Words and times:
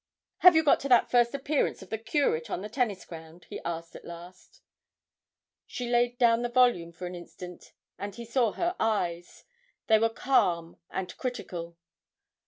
'Have 0.39 0.55
you 0.55 0.63
got 0.63 0.79
to 0.79 0.89
that 0.89 1.11
first 1.11 1.35
appearance 1.35 1.83
of 1.83 1.91
the 1.91 1.97
Curate 1.99 2.49
on 2.49 2.61
the 2.61 2.69
tennis 2.69 3.05
ground?' 3.05 3.45
he 3.51 3.59
asked 3.63 3.95
at 3.95 4.03
last. 4.03 4.59
She 5.67 5.87
laid 5.87 6.17
down 6.17 6.41
the 6.41 6.49
volume 6.49 6.91
for 6.91 7.05
an 7.05 7.13
instant, 7.13 7.71
and 7.99 8.15
he 8.15 8.25
saw 8.25 8.53
her 8.53 8.75
eyes 8.79 9.43
they 9.85 9.99
were 9.99 10.09
calm 10.09 10.77
and 10.89 11.15
critical. 11.17 11.77